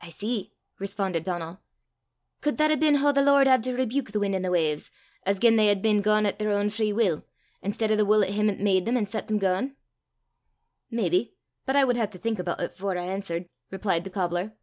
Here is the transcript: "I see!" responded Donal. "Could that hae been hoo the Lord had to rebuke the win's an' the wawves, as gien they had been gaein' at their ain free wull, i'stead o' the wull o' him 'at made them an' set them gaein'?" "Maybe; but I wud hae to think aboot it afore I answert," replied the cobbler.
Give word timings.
"I 0.00 0.10
see!" 0.10 0.52
responded 0.78 1.24
Donal. 1.24 1.58
"Could 2.40 2.56
that 2.58 2.70
hae 2.70 2.76
been 2.76 2.94
hoo 2.98 3.12
the 3.12 3.20
Lord 3.20 3.48
had 3.48 3.64
to 3.64 3.74
rebuke 3.74 4.12
the 4.12 4.20
win's 4.20 4.36
an' 4.36 4.42
the 4.42 4.52
wawves, 4.52 4.92
as 5.24 5.40
gien 5.40 5.56
they 5.56 5.66
had 5.66 5.82
been 5.82 6.02
gaein' 6.02 6.24
at 6.24 6.38
their 6.38 6.52
ain 6.52 6.70
free 6.70 6.92
wull, 6.92 7.24
i'stead 7.64 7.90
o' 7.90 7.96
the 7.96 8.04
wull 8.04 8.22
o' 8.22 8.28
him 8.30 8.48
'at 8.48 8.60
made 8.60 8.84
them 8.86 8.96
an' 8.96 9.06
set 9.06 9.26
them 9.26 9.40
gaein'?" 9.40 9.74
"Maybe; 10.88 11.34
but 11.64 11.74
I 11.74 11.82
wud 11.82 11.96
hae 11.96 12.06
to 12.06 12.16
think 12.16 12.38
aboot 12.38 12.60
it 12.60 12.74
afore 12.74 12.96
I 12.96 13.06
answert," 13.06 13.48
replied 13.72 14.04
the 14.04 14.10
cobbler. 14.10 14.54